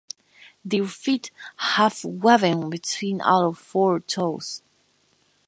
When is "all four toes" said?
3.21-4.63